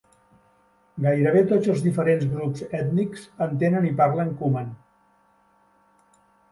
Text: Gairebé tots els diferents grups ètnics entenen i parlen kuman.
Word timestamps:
Gairebé 1.05 1.43
tots 1.51 1.69
els 1.75 1.83
diferents 1.89 2.25
grups 2.31 2.65
ètnics 2.81 3.29
entenen 3.49 3.87
i 3.93 3.95
parlen 4.03 4.35
kuman. 4.43 4.75